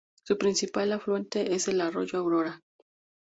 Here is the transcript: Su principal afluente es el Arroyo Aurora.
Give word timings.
Su 0.23 0.35
principal 0.39 0.91
afluente 0.93 1.53
es 1.53 1.67
el 1.67 1.79
Arroyo 1.79 2.17
Aurora. 2.17 2.59